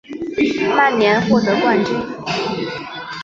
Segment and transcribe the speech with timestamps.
[0.75, 1.93] 曼联获得冠军。